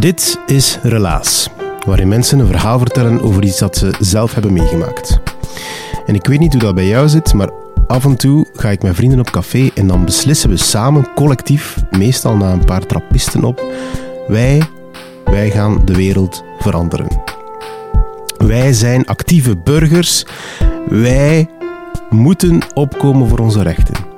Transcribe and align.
Dit 0.00 0.38
is 0.46 0.78
Relaas, 0.82 1.48
waarin 1.86 2.08
mensen 2.08 2.38
een 2.38 2.46
verhaal 2.46 2.78
vertellen 2.78 3.22
over 3.22 3.44
iets 3.44 3.58
dat 3.58 3.76
ze 3.76 3.94
zelf 3.98 4.34
hebben 4.34 4.52
meegemaakt. 4.52 5.20
En 6.06 6.14
ik 6.14 6.26
weet 6.26 6.38
niet 6.38 6.52
hoe 6.52 6.62
dat 6.62 6.74
bij 6.74 6.86
jou 6.86 7.08
zit, 7.08 7.34
maar 7.34 7.50
af 7.86 8.04
en 8.04 8.16
toe 8.16 8.46
ga 8.52 8.68
ik 8.68 8.82
met 8.82 8.94
vrienden 8.94 9.18
op 9.18 9.30
café 9.30 9.70
en 9.74 9.86
dan 9.86 10.04
beslissen 10.04 10.50
we 10.50 10.56
samen, 10.56 11.14
collectief, 11.14 11.76
meestal 11.90 12.36
na 12.36 12.52
een 12.52 12.64
paar 12.64 12.86
trappisten 12.86 13.44
op, 13.44 13.62
wij, 14.28 14.62
wij 15.24 15.50
gaan 15.50 15.84
de 15.84 15.94
wereld 15.94 16.44
veranderen. 16.58 17.22
Wij 18.36 18.72
zijn 18.72 19.06
actieve 19.06 19.56
burgers, 19.56 20.26
wij 20.88 21.48
moeten 22.10 22.58
opkomen 22.74 23.28
voor 23.28 23.38
onze 23.38 23.62
rechten. 23.62 24.09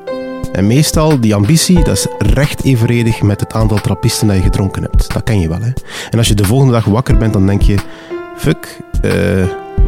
En 0.52 0.66
meestal, 0.66 1.20
die 1.20 1.34
ambitie, 1.34 1.84
dat 1.84 1.96
is 1.96 2.06
recht 2.18 2.62
evenredig 2.64 3.22
met 3.22 3.40
het 3.40 3.52
aantal 3.52 3.80
trappisten 3.80 4.26
dat 4.26 4.36
je 4.36 4.42
gedronken 4.42 4.82
hebt. 4.82 5.12
Dat 5.12 5.22
ken 5.22 5.40
je 5.40 5.48
wel, 5.48 5.60
hè. 5.60 5.70
En 6.10 6.18
als 6.18 6.28
je 6.28 6.34
de 6.34 6.44
volgende 6.44 6.72
dag 6.72 6.84
wakker 6.84 7.16
bent, 7.16 7.32
dan 7.32 7.46
denk 7.46 7.62
je... 7.62 7.76
Fuck, 8.36 8.78
uh, 9.04 9.12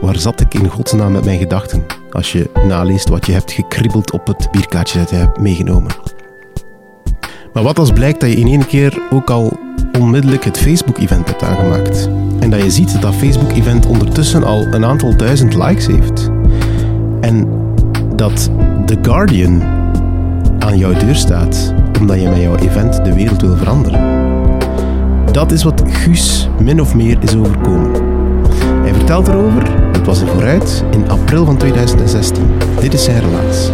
waar 0.01 0.19
zat 0.19 0.41
ik 0.41 0.55
in 0.55 0.69
godsnaam 0.69 1.13
met 1.13 1.25
mijn 1.25 1.39
gedachten? 1.39 1.87
Als 2.11 2.33
je 2.33 2.51
naleest 2.67 3.09
wat 3.09 3.27
je 3.27 3.33
hebt 3.33 3.53
gekribbeld 3.53 4.13
op 4.13 4.27
het 4.27 4.49
bierkaartje 4.51 4.99
dat 4.99 5.11
je 5.11 5.17
hebt 5.17 5.41
meegenomen. 5.41 5.91
Maar 7.53 7.63
wat 7.63 7.79
als 7.79 7.93
blijkt 7.93 8.21
dat 8.21 8.31
je 8.31 8.37
in 8.37 8.47
één 8.47 8.67
keer 8.67 8.99
ook 9.11 9.31
al 9.31 9.59
onmiddellijk 9.99 10.45
het 10.45 10.59
Facebook-event 10.59 11.29
hebt 11.29 11.43
aangemaakt? 11.43 12.09
En 12.41 12.51
dat 12.51 12.63
je 12.63 12.71
ziet 12.71 12.93
dat 12.93 13.03
dat 13.03 13.15
Facebook-event 13.15 13.87
ondertussen 13.87 14.45
al 14.45 14.67
een 14.71 14.85
aantal 14.85 15.17
duizend 15.17 15.55
likes 15.55 15.87
heeft. 15.87 16.31
En 17.21 17.49
dat 18.17 18.51
The 18.87 18.99
Guardian 19.03 19.63
aan 20.59 20.79
jouw 20.79 20.93
deur 20.93 21.15
staat, 21.15 21.75
omdat 22.01 22.21
je 22.21 22.29
met 22.29 22.41
jouw 22.41 22.57
event 22.57 23.05
de 23.05 23.15
wereld 23.15 23.41
wil 23.41 23.57
veranderen. 23.57 24.01
Dat 25.33 25.53
is 25.53 25.63
wat 25.63 25.83
Guus 25.87 26.49
min 26.61 26.81
of 26.81 26.95
meer 26.95 27.17
is 27.21 27.37
overkomen. 27.37 27.93
Hij 28.83 28.95
vertelt 28.95 29.29
erover, 29.29 29.63
het 29.93 30.07
was 30.07 30.21
er 30.21 30.29
vooruit, 30.29 30.85
in 30.91 31.11
april 31.11 31.45
van 31.45 31.57
2016. 31.57 32.45
Dit 32.81 32.95
is 32.95 33.05
zijn 33.05 33.21
relaas. 33.21 33.71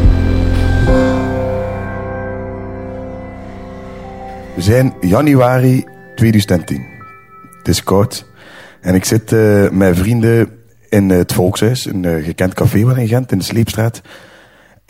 We 4.54 4.62
zijn 4.62 4.94
januari 5.00 5.84
2010. 6.14 6.86
Het 7.58 7.68
is 7.68 7.82
koud. 7.82 8.26
En 8.80 8.94
ik 8.94 9.04
zit 9.04 9.32
uh, 9.32 9.70
met 9.70 9.98
vrienden 9.98 10.48
in 10.88 11.10
het 11.10 11.32
Volkshuis, 11.32 11.84
een 11.84 12.02
uh, 12.02 12.24
gekend 12.24 12.54
café 12.54 12.78
in 12.78 13.08
Gent, 13.08 13.32
in 13.32 13.38
de 13.38 13.44
Sleepstraat. 13.44 14.00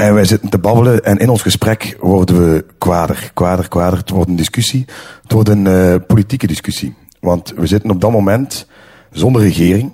En 0.01 0.15
wij 0.15 0.25
zitten 0.25 0.49
te 0.49 0.59
babbelen 0.59 1.05
en 1.05 1.17
in 1.19 1.29
ons 1.29 1.43
gesprek 1.43 1.97
worden 2.01 2.53
we 2.53 2.65
kwader, 2.79 3.31
kwader, 3.35 3.69
kwader. 3.69 3.99
Het 3.99 4.11
wordt 4.11 4.29
een 4.29 4.37
discussie. 4.37 4.85
Het 5.23 5.33
wordt 5.33 5.49
een 5.49 5.67
uh, 5.67 5.95
politieke 6.07 6.47
discussie. 6.47 6.95
Want 7.19 7.53
we 7.57 7.67
zitten 7.67 7.91
op 7.91 8.01
dat 8.01 8.11
moment 8.11 8.67
zonder 9.11 9.43
regering, 9.43 9.93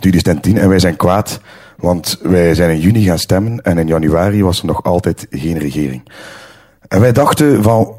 2010, 0.00 0.58
en 0.58 0.68
wij 0.68 0.78
zijn 0.78 0.96
kwaad. 0.96 1.40
Want 1.76 2.18
wij 2.22 2.54
zijn 2.54 2.70
in 2.70 2.80
juni 2.80 3.04
gaan 3.04 3.18
stemmen 3.18 3.62
en 3.62 3.78
in 3.78 3.86
januari 3.86 4.42
was 4.42 4.60
er 4.60 4.66
nog 4.66 4.82
altijd 4.82 5.26
geen 5.30 5.58
regering. 5.58 6.02
En 6.88 7.00
wij 7.00 7.12
dachten 7.12 7.62
van, 7.62 7.94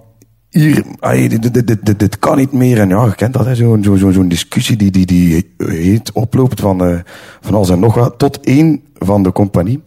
hier, 0.50 0.84
dit, 1.30 1.54
dit, 1.54 1.86
dit, 1.86 2.00
dit, 2.00 2.20
kan 2.20 2.38
niet 2.38 2.52
meer. 2.52 2.80
En 2.80 2.90
ja, 2.90 3.06
je 3.06 3.16
kent 3.16 3.34
dat, 3.34 3.58
zo'n 3.58 3.84
zo, 3.84 3.96
zo, 3.96 4.12
zo 4.12 4.28
discussie 4.28 4.78
die, 4.78 4.92
die, 4.92 5.06
die 5.06 5.52
heet 5.58 6.12
oploopt 6.12 6.60
van, 6.60 6.90
uh, 6.90 7.00
van 7.42 7.56
alles 7.56 7.70
en 7.70 7.80
nog 7.80 7.96
wat. 7.96 8.18
Tot 8.18 8.40
één 8.40 8.82
van 8.94 9.24
de 9.24 9.32
compagnie 9.32 9.84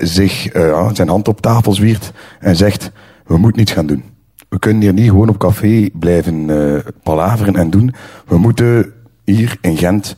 zich 0.00 0.54
uh, 0.56 0.90
zijn 0.92 1.08
hand 1.08 1.28
op 1.28 1.40
tafel 1.40 1.72
zwiert 1.72 2.12
en 2.40 2.56
zegt: 2.56 2.90
We 3.26 3.36
moeten 3.38 3.62
iets 3.62 3.72
gaan 3.72 3.86
doen. 3.86 4.04
We 4.48 4.58
kunnen 4.58 4.82
hier 4.82 4.92
niet 4.92 5.08
gewoon 5.08 5.28
op 5.28 5.38
café 5.38 5.88
blijven 5.92 6.48
uh, 6.48 6.78
palaveren 7.02 7.56
en 7.56 7.70
doen. 7.70 7.94
We 8.26 8.38
moeten 8.38 8.92
hier 9.24 9.56
in 9.60 9.76
Gent 9.76 10.16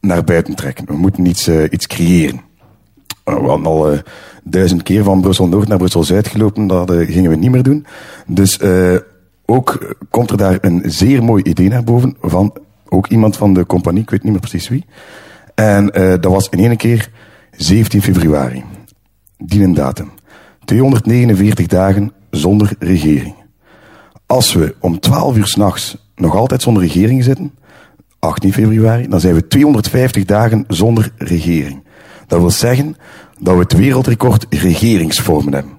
naar 0.00 0.24
buiten 0.24 0.54
trekken. 0.54 0.86
We 0.86 0.96
moeten 0.96 1.26
iets, 1.26 1.48
iets 1.48 1.86
creëren. 1.86 2.40
We 3.24 3.30
hadden 3.30 3.66
al 3.66 3.92
duizend 4.44 4.82
keer 4.82 5.04
van 5.04 5.20
Brussel 5.20 5.48
Noord 5.48 5.68
naar 5.68 5.78
Brussel 5.78 6.04
Zuid 6.04 6.28
gelopen. 6.28 6.66
Dat 6.66 6.90
gingen 6.90 7.30
we 7.30 7.36
niet 7.36 7.50
meer 7.50 7.62
doen. 7.62 7.86
Dus 8.26 8.60
ook 9.46 9.96
komt 10.10 10.30
er 10.30 10.36
daar 10.36 10.58
een 10.60 10.82
zeer 10.84 11.24
mooi 11.24 11.42
idee 11.42 11.68
naar 11.68 11.84
boven 11.84 12.16
van 12.20 12.56
ook 12.88 13.06
iemand 13.06 13.36
van 13.36 13.54
de 13.54 13.66
compagnie, 13.66 14.02
ik 14.02 14.10
weet 14.10 14.22
niet 14.22 14.32
meer 14.32 14.40
precies 14.40 14.68
wie. 14.68 14.84
En 15.54 15.86
dat 16.20 16.32
was 16.32 16.48
in 16.48 16.58
één 16.58 16.76
keer 16.76 17.10
17 17.62 18.02
februari. 18.02 18.64
Die 19.38 19.62
een 19.62 19.74
datum. 19.74 20.10
249 20.64 21.66
dagen 21.66 22.12
zonder 22.30 22.72
regering. 22.78 23.34
Als 24.26 24.52
we 24.52 24.74
om 24.80 25.00
12 25.00 25.36
uur 25.36 25.46
s'nachts 25.46 25.96
nog 26.14 26.34
altijd 26.34 26.62
zonder 26.62 26.82
regering 26.82 27.24
zitten, 27.24 27.52
18 28.18 28.52
februari, 28.52 29.08
dan 29.08 29.20
zijn 29.20 29.34
we 29.34 29.46
250 29.46 30.24
dagen 30.24 30.64
zonder 30.68 31.12
regering. 31.18 31.82
Dat 32.26 32.40
wil 32.40 32.50
zeggen 32.50 32.96
dat 33.38 33.54
we 33.54 33.60
het 33.60 33.72
wereldrecord 33.72 34.46
regeringsvormen 34.48 35.52
hebben. 35.52 35.78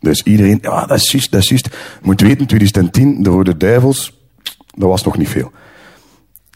Dus 0.00 0.22
iedereen, 0.22 0.58
ja, 0.62 0.86
dat 0.86 0.98
is 0.98 1.10
juist, 1.10 1.32
dat 1.32 1.50
is. 1.50 1.64
Moet 2.02 2.20
weten, 2.20 2.46
2010, 2.46 3.22
de 3.22 3.30
Rode 3.30 3.56
Duivels, 3.56 4.20
dat 4.74 4.88
was 4.88 5.04
nog 5.04 5.16
niet 5.16 5.28
veel. 5.28 5.52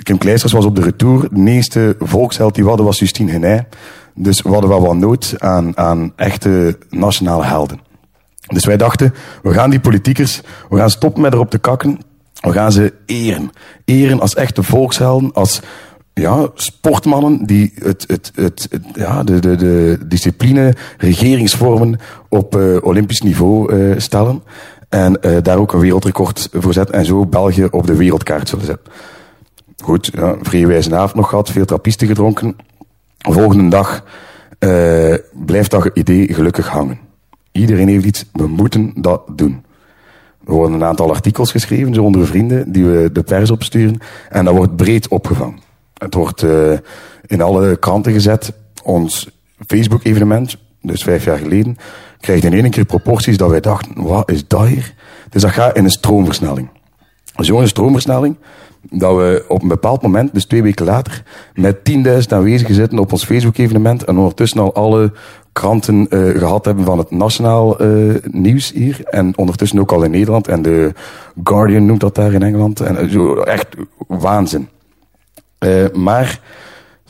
Kim 0.03 0.19
Kleisters 0.19 0.53
was 0.53 0.65
op 0.65 0.77
de 0.77 0.83
retour. 0.83 1.29
De 1.33 1.51
eerste 1.51 1.97
volksheld 1.99 2.55
die 2.55 2.63
we 2.63 2.69
hadden 2.69 2.87
was 2.87 2.99
Justine 2.99 3.31
Genij. 3.31 3.67
Dus 4.21 4.43
we 4.43 4.49
hadden 4.49 4.71
wel 4.71 4.81
wat 4.81 4.97
nood 4.97 5.35
aan, 5.39 5.77
aan 5.77 6.13
echte 6.17 6.79
nationale 6.91 7.45
helden. 7.45 7.81
Dus 8.47 8.65
wij 8.65 8.77
dachten, 8.77 9.15
we 9.43 9.53
gaan 9.53 9.71
die 9.71 9.81
politiekers, 9.81 10.41
we 10.69 10.77
gaan 10.77 10.91
stoppen 10.91 11.23
met 11.23 11.33
erop 11.33 11.51
te 11.51 11.59
kakken. 11.59 11.99
We 12.41 12.53
gaan 12.53 12.73
ze 12.73 12.95
eren. 13.07 13.51
Eren 13.85 14.21
als 14.21 14.35
echte 14.35 14.63
volkshelden, 14.63 15.33
als 15.33 15.61
ja, 16.15 16.49
sportmannen 16.55 17.47
die 17.47 17.73
het, 17.75 18.05
het, 18.07 18.33
het, 18.35 18.69
ja, 18.93 19.23
de, 19.23 19.39
de, 19.39 19.57
de 19.57 19.99
discipline, 20.07 20.75
regeringsvormen 20.99 22.01
op 22.29 22.57
uh, 22.57 22.77
olympisch 22.81 23.21
niveau 23.21 23.75
uh, 23.75 23.99
stellen. 23.99 24.43
En 24.89 25.19
uh, 25.23 25.37
daar 25.43 25.59
ook 25.59 25.73
een 25.73 25.81
wereldrecord 25.81 26.49
voor 26.53 26.73
zetten 26.73 26.95
en 26.95 27.05
zo 27.05 27.27
België 27.27 27.65
op 27.71 27.87
de 27.87 27.97
wereldkaart 27.97 28.49
zullen 28.49 28.65
zetten. 28.65 28.93
Goed, 29.85 30.11
ja, 30.15 30.37
vrije 30.43 30.67
wijze 30.67 30.97
avond 30.97 31.15
nog 31.15 31.29
gehad, 31.29 31.51
veel 31.51 31.65
trappisten 31.65 32.07
gedronken. 32.07 32.57
Volgende 33.19 33.69
dag 33.69 34.05
uh, 34.59 35.15
blijft 35.33 35.71
dat 35.71 35.91
idee 35.95 36.35
gelukkig 36.35 36.69
hangen. 36.69 36.99
Iedereen 37.53 37.89
heeft 37.89 38.05
iets, 38.05 38.25
we 38.33 38.47
moeten 38.47 38.93
dat 38.95 39.23
doen. 39.37 39.65
Er 40.47 40.53
worden 40.53 40.77
een 40.77 40.85
aantal 40.85 41.11
artikels 41.11 41.51
geschreven, 41.51 41.95
zo 41.95 42.03
onder 42.03 42.27
vrienden, 42.27 42.73
die 42.73 42.85
we 42.85 43.13
de 43.13 43.23
pers 43.23 43.51
opsturen. 43.51 43.99
En 44.29 44.45
dat 44.45 44.55
wordt 44.55 44.77
breed 44.77 45.09
opgevangen. 45.09 45.59
Het 45.95 46.15
wordt 46.15 46.43
uh, 46.43 46.73
in 47.27 47.43
alle 47.43 47.77
kranten 47.77 48.13
gezet. 48.13 48.53
Ons 48.83 49.31
Facebook-evenement, 49.67 50.57
dus 50.83 51.03
vijf 51.03 51.25
jaar 51.25 51.39
geleden, 51.39 51.77
krijgt 52.21 52.45
in 52.45 52.53
één 52.53 52.71
keer 52.71 52.85
proporties 52.85 53.37
dat 53.37 53.51
wij 53.51 53.61
dachten, 53.61 54.03
wat 54.03 54.31
is 54.31 54.49
dat 54.49 54.67
hier? 54.67 54.95
Dus 55.31 55.43
dat 55.43 55.51
gaat 55.51 55.77
in 55.77 55.85
een 55.85 55.91
stroomversnelling. 55.91 56.69
Zo'n 57.37 57.67
stroomversnelling, 57.67 58.37
dat 58.91 59.17
we 59.17 59.45
op 59.49 59.63
een 59.63 59.69
bepaald 59.69 60.03
moment, 60.03 60.35
dus 60.35 60.45
twee 60.45 60.63
weken 60.63 60.85
later, 60.85 61.23
met 61.55 61.77
10.000 61.77 62.19
aanwezigen 62.29 62.75
zitten 62.75 62.99
op 62.99 63.13
ons 63.13 63.25
Facebook-evenement 63.25 64.05
en 64.05 64.19
ondertussen 64.19 64.61
al 64.61 64.75
alle 64.75 65.13
kranten 65.53 66.07
uh, 66.11 66.39
gehad 66.39 66.65
hebben 66.65 66.85
van 66.85 66.99
het 66.99 67.11
nationaal 67.11 67.83
uh, 67.83 68.15
nieuws 68.31 68.73
hier. 68.73 69.05
En 69.05 69.39
ondertussen 69.39 69.79
ook 69.79 69.93
al 69.93 70.03
in 70.03 70.11
Nederland. 70.11 70.49
En 70.49 70.63
de 70.63 70.93
Guardian 71.45 71.87
noemt 71.87 72.01
dat 72.01 72.15
daar 72.15 72.33
in 72.33 72.43
Engeland. 72.43 72.81
En 72.81 73.05
uh, 73.05 73.11
zo, 73.11 73.35
echt 73.35 73.67
waanzin. 74.07 74.69
maar 75.93 76.41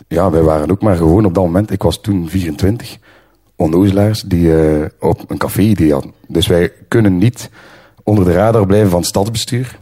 ja, 0.08 0.30
wij 0.30 0.42
waren 0.42 0.70
ook 0.70 0.82
maar 0.82 0.96
gewoon 0.96 1.24
op 1.24 1.34
dat 1.34 1.44
moment, 1.44 1.70
ik 1.70 1.82
was 1.82 2.00
toen 2.00 2.28
24, 2.28 2.98
onnozelaars 3.56 4.22
die 4.22 4.56
eh, 4.56 4.86
op 5.00 5.30
een 5.30 5.38
café-idee 5.38 5.92
hadden. 5.92 6.12
Dus 6.26 6.46
wij 6.46 6.72
kunnen 6.88 7.18
niet 7.18 7.50
onder 8.08 8.24
de 8.24 8.32
radar 8.32 8.66
blijven 8.66 8.90
van 8.90 8.98
het 8.98 9.08
stadsbestuur. 9.08 9.78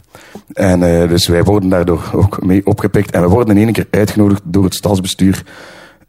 En 0.53 0.81
uh, 0.81 1.09
dus 1.09 1.27
wij 1.27 1.43
worden 1.43 1.69
daardoor 1.69 2.09
ook 2.13 2.45
mee 2.45 2.65
opgepikt. 2.65 3.11
En 3.11 3.21
we 3.21 3.27
worden 3.27 3.57
in 3.57 3.63
één 3.63 3.73
keer 3.73 3.87
uitgenodigd 3.89 4.41
door 4.43 4.63
het 4.63 4.75
stadsbestuur 4.75 5.43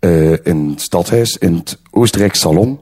uh, 0.00 0.32
in 0.43 0.70
het 0.70 0.81
stadhuis, 0.81 1.37
in 1.37 1.55
het 1.55 1.79
Oostenrijk 1.91 2.35
Salon. 2.35 2.81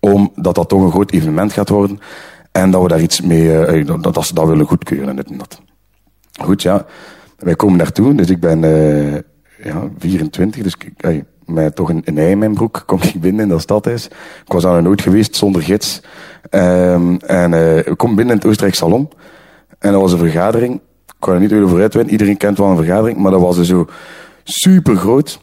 Omdat 0.00 0.54
dat 0.54 0.68
toch 0.68 0.82
een 0.82 0.90
groot 0.90 1.10
evenement 1.10 1.52
gaat 1.52 1.68
worden. 1.68 1.98
En 2.52 2.70
dat 2.70 2.82
we 2.82 2.88
daar 2.88 3.00
iets 3.00 3.20
mee, 3.20 3.44
uh, 3.44 3.86
dat, 3.86 4.14
dat 4.14 4.26
ze 4.26 4.34
dat 4.34 4.46
willen 4.46 4.66
goedkeuren 4.66 5.08
en 5.08 5.16
dit 5.16 5.30
en 5.30 5.38
dat. 5.38 5.60
Goed, 6.40 6.62
ja. 6.62 6.86
Wij 7.38 7.54
komen 7.54 7.78
daartoe, 7.78 8.14
dus 8.14 8.30
ik 8.30 8.40
ben 8.40 8.60
ja, 9.62 9.88
24, 9.98 10.62
dus 10.62 10.74
ik, 10.78 11.24
met 11.46 11.76
toch 11.76 11.88
een, 11.88 12.02
een 12.04 12.18
ei 12.18 12.30
in 12.30 12.38
mijn 12.38 12.54
broek 12.54 12.82
kom 12.86 13.02
ik 13.02 13.20
binnen 13.20 13.42
in 13.42 13.48
dat 13.48 13.60
stadhuis. 13.60 14.06
Ik 14.44 14.52
was 14.52 14.64
een 14.64 14.82
nood 14.82 15.02
geweest 15.02 15.36
zonder 15.36 15.62
gids. 15.62 16.00
Um, 16.50 17.16
en 17.16 17.52
uh, 17.52 17.76
ik 17.76 17.96
kom 17.96 18.14
binnen 18.14 18.34
in 18.34 18.40
het 18.40 18.46
Oostenrijk 18.46 18.74
Salon. 18.74 19.08
En 19.78 19.92
dat 19.92 20.00
was 20.00 20.12
een 20.12 20.18
vergadering. 20.18 20.74
Ik 21.06 21.14
kan 21.18 21.34
er 21.34 21.40
niet 21.40 21.52
over 21.52 21.80
uitweiden. 21.80 22.12
Iedereen 22.12 22.36
kent 22.36 22.58
wel 22.58 22.68
een 22.68 22.76
vergadering. 22.76 23.18
Maar 23.18 23.30
dat 23.30 23.40
was 23.40 23.56
dus 23.56 23.68
zo 23.68 23.88
super 24.44 24.96
groot. 24.96 25.40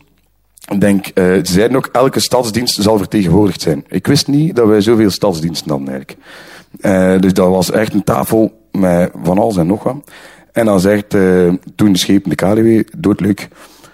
Ik 0.72 0.82
denk, 0.82 1.06
uh, 1.06 1.14
ze 1.14 1.42
zeiden 1.44 1.78
ook, 1.78 1.90
elke 1.92 2.20
stadsdienst 2.20 2.82
zal 2.82 2.98
vertegenwoordigd 2.98 3.62
zijn. 3.62 3.86
Ik 3.88 4.08
wist 4.08 4.28
niet 4.28 4.56
dat 4.56 4.68
wij 4.68 4.82
zoveel 4.82 5.10
stadsdiensten 5.10 5.70
hadden 5.70 5.90
eigenlijk. 5.90 6.20
Uh, 6.82 7.22
dus 7.22 7.34
dat 7.34 7.48
was 7.48 7.72
echt 7.72 7.94
een 7.94 8.04
tafel 8.04 8.52
met 8.72 9.12
van 9.24 9.38
alles 9.38 9.58
en 9.58 9.68
nog 9.68 9.84
wat. 9.84 9.96
En 10.52 10.66
dan 10.66 10.80
zegt 10.80 11.14
uh, 11.14 11.54
toen 11.76 11.92
de 11.92 11.98
schepen 11.98 12.30
de 12.30 12.36
KDW, 12.36 12.98
doodleuk, 12.98 13.48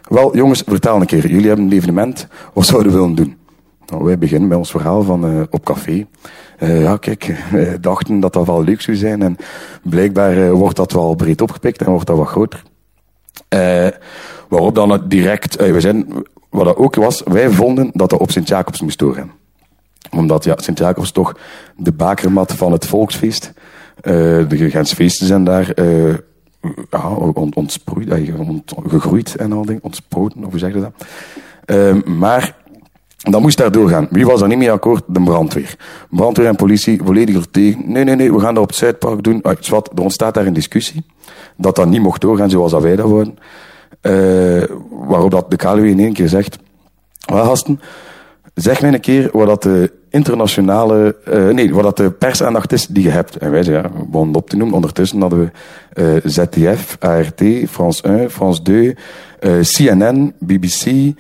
wel, 0.10 0.36
jongens, 0.36 0.64
vertel 0.66 0.96
een 0.96 1.06
keer. 1.06 1.28
Jullie 1.28 1.48
hebben 1.48 1.66
een 1.66 1.72
evenement. 1.72 2.28
Wat 2.54 2.66
zouden 2.66 2.92
we 2.92 2.98
willen 2.98 3.16
doen? 3.16 3.38
Nou, 3.86 4.04
wij 4.04 4.18
beginnen 4.18 4.48
met 4.48 4.58
ons 4.58 4.72
verhaal 4.72 5.04
van 5.04 5.26
uh, 5.26 5.42
op 5.50 5.66
café. 5.66 6.08
Uh, 6.60 6.82
ja, 6.82 6.98
kijk, 6.98 7.36
wij 7.52 7.80
dachten 7.80 8.20
dat 8.20 8.34
dat 8.34 8.46
wel 8.46 8.64
leuk 8.64 8.82
zou 8.82 8.98
zijn. 8.98 9.22
En 9.22 9.38
blijkbaar 9.84 10.38
uh, 10.38 10.52
wordt 10.52 10.76
dat 10.76 10.92
wel 10.92 11.16
breed 11.16 11.42
opgepikt 11.42 11.82
en 11.82 11.92
wordt 11.92 12.08
dat 12.08 12.18
wat 12.18 12.28
groter. 12.28 12.64
waarop 14.50 14.76
dan 14.76 14.90
het 14.90 15.10
direct, 15.10 15.56
we 15.56 15.82
zijn, 15.82 16.26
wat 16.50 16.66
dat 16.66 16.76
ook 16.76 16.96
was, 16.96 17.22
wij 17.26 17.50
vonden 17.50 17.90
dat 17.94 18.10
dat 18.10 18.20
op 18.20 18.32
Sint-Jacobs 18.32 18.82
moest 18.82 19.00
doorgaan. 19.00 19.32
Omdat 20.12 20.44
ja, 20.44 20.54
Sint-Jacobs 20.58 21.12
toch 21.12 21.38
de 21.76 21.92
bakermat 21.92 22.54
van 22.54 22.72
het 22.72 22.86
volksfeest. 22.86 23.54
de 24.02 24.68
grensfeesten 24.70 25.28
zijn 25.28 25.44
daar 25.44 25.74
ja, 26.90 27.10
ont, 27.10 27.56
ontsproeid, 27.56 28.32
ont, 28.38 28.74
gegroeid 28.88 29.36
en 29.36 29.52
al 29.52 29.66
dingen, 29.66 29.84
ontsproten, 29.84 30.44
of 30.44 30.50
hoe 30.50 30.60
zeg 30.60 30.74
je 30.74 30.80
dat? 30.80 31.06
Uh, 31.66 32.04
maar 32.04 32.56
dat 33.18 33.42
moest 33.42 33.58
daar 33.58 33.72
doorgaan. 33.72 34.08
Wie 34.10 34.26
was 34.26 34.42
er 34.42 34.48
niet 34.48 34.58
mee 34.58 34.72
akkoord? 34.72 35.04
De 35.08 35.24
brandweer. 35.24 35.76
Brandweer 36.10 36.48
en 36.48 36.56
politie 36.56 37.02
volledig 37.04 37.46
tegen. 37.52 37.92
Nee, 37.92 38.04
nee, 38.04 38.16
nee, 38.16 38.34
we 38.34 38.40
gaan 38.40 38.54
dat 38.54 38.64
op 38.64 38.70
het 38.70 38.78
Zuidpark 38.78 39.24
doen. 39.24 39.42
Ah, 39.42 39.56
er 39.72 40.02
ontstaat 40.02 40.34
daar 40.34 40.46
een 40.46 40.54
discussie. 40.54 41.06
Dat 41.58 41.76
dat 41.76 41.90
niet 41.90 42.02
mocht 42.02 42.22
doorgaan 42.22 42.50
zoals 42.50 42.72
dat 42.72 42.82
wij 42.82 42.96
dat 42.96 43.10
worden. 43.10 43.38
Uh, 44.02 44.64
waarop 44.90 45.32
dat 45.32 45.52
de 45.52 45.56
KLW 45.56 45.86
in 45.86 46.00
één 46.00 46.14
keer 46.14 46.30
zegt... 46.30 46.58
Wel, 47.26 47.46
gasten, 47.46 47.80
zeg 48.54 48.82
mij 48.82 48.94
een 48.94 49.00
keer 49.00 49.30
wat 49.32 49.48
dat 49.48 49.64
de 49.64 49.92
internationale, 50.10 51.16
uh, 51.28 51.50
nee, 51.50 51.74
wat 51.74 51.84
dat 51.84 51.98
de 51.98 52.12
persaandacht 52.12 52.74
is 52.74 52.88
die 52.88 53.04
je 53.04 53.10
hebt. 53.10 53.38
En 53.38 53.52
wij 53.52 53.64
zeggen, 53.64 53.92
ja, 54.12 54.20
op 54.34 54.50
te 54.50 54.58
noemen, 54.58 54.76
ondertussen 54.76 55.22
hadden 55.22 55.40
we 55.40 55.52
uh, 56.02 56.16
eh, 56.16 56.22
ZDF, 56.26 56.98
ART, 57.00 57.42
France 57.70 58.04
1, 58.04 58.32
France 58.32 58.62
2, 58.62 58.96
uh, 59.40 59.60
CNN, 59.62 60.34
BBC, 60.40 61.14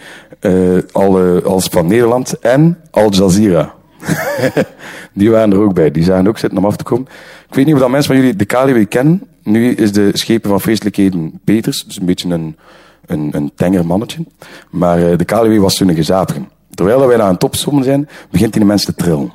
alle, 0.91 1.41
als 1.43 1.65
van 1.65 1.87
Nederland 1.87 2.39
en 2.39 2.77
Al 2.91 3.11
Jazeera. 3.11 3.73
die 5.13 5.29
waren 5.31 5.51
er 5.51 5.59
ook 5.59 5.73
bij. 5.73 5.91
Die 5.91 6.03
zagen 6.03 6.27
ook 6.27 6.37
zitten 6.37 6.57
om 6.57 6.65
af 6.65 6.75
te 6.75 6.83
komen. 6.83 7.07
Ik 7.49 7.55
weet 7.55 7.65
niet 7.65 7.73
of 7.73 7.79
dat 7.79 7.89
mensen 7.89 8.13
van 8.13 8.21
jullie 8.21 8.35
de 8.35 8.45
KLW 8.45 8.85
kennen. 8.89 9.21
Nu 9.43 9.71
is 9.71 9.91
de 9.91 10.09
schepen 10.13 10.49
van 10.49 10.61
feestelijkheden 10.61 11.39
Peters, 11.43 11.83
dus 11.83 11.99
een 11.99 12.05
beetje 12.05 12.29
een, 12.29 12.57
een, 13.05 13.29
een 13.31 13.51
tenger 13.55 13.85
mannetje. 13.85 14.25
Maar 14.69 15.17
de 15.17 15.25
KLW 15.25 15.59
was 15.59 15.75
toen 15.75 15.89
een 15.89 15.95
gezapige. 15.95 16.39
Terwijl 16.77 17.07
wij 17.07 17.21
aan 17.21 17.33
het 17.33 17.43
opzommen 17.43 17.83
zijn, 17.83 18.09
begint 18.31 18.53
die 18.53 18.65
mensen 18.65 18.95
te 18.95 19.03
trillen. 19.03 19.33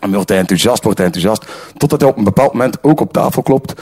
En 0.00 0.12
wordt 0.12 0.28
hij 0.28 0.38
enthousiast, 0.38 0.82
wordt 0.82 0.98
hij 0.98 1.06
enthousiast, 1.06 1.46
totdat 1.76 2.00
hij 2.00 2.10
op 2.10 2.16
een 2.16 2.24
bepaald 2.24 2.52
moment 2.52 2.78
ook 2.82 3.00
op 3.00 3.12
tafel 3.12 3.42
klopt. 3.42 3.74